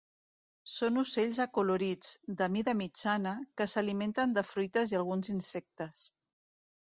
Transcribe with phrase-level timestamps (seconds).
[0.75, 6.03] Són ocells acolorits, de mida mitjana, que s'alimenten de fruites i alguns insectes.